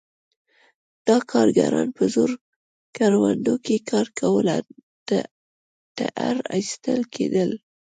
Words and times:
دا 1.07 1.17
کارګران 1.31 1.87
په 1.97 2.03
زور 2.13 2.31
کروندو 2.97 3.55
کې 3.65 3.75
کار 3.89 4.07
کولو 4.19 4.57
ته 5.97 6.05
اړ 6.27 6.37
ایستل 6.55 7.01
کېدل. 7.15 7.49